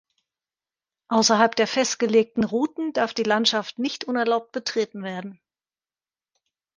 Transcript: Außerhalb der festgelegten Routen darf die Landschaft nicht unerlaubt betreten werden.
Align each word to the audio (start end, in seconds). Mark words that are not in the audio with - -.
Außerhalb 1.09 1.55
der 1.55 1.67
festgelegten 1.67 2.43
Routen 2.43 2.91
darf 2.91 3.13
die 3.13 3.21
Landschaft 3.21 3.77
nicht 3.77 4.03
unerlaubt 4.05 4.51
betreten 4.51 5.03
werden. 5.03 5.39